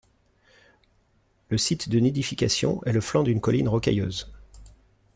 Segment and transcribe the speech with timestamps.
[1.49, 4.33] Le site de nidification est le flanc d’une colline rocailleuse.